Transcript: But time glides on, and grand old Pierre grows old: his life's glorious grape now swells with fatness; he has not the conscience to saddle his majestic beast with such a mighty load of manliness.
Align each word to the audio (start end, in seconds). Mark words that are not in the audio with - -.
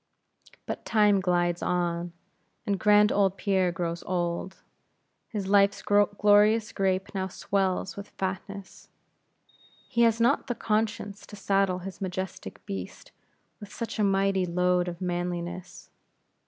But 0.65 0.83
time 0.83 1.19
glides 1.19 1.61
on, 1.61 2.13
and 2.65 2.79
grand 2.79 3.11
old 3.11 3.37
Pierre 3.37 3.71
grows 3.71 4.01
old: 4.07 4.63
his 5.29 5.45
life's 5.47 5.83
glorious 5.83 6.71
grape 6.71 7.13
now 7.13 7.27
swells 7.27 7.95
with 7.95 8.09
fatness; 8.17 8.89
he 9.87 10.01
has 10.01 10.19
not 10.19 10.47
the 10.47 10.55
conscience 10.55 11.23
to 11.27 11.35
saddle 11.35 11.77
his 11.85 12.01
majestic 12.01 12.65
beast 12.65 13.11
with 13.59 13.71
such 13.71 13.99
a 13.99 14.03
mighty 14.03 14.47
load 14.47 14.87
of 14.87 15.01
manliness. 15.01 15.91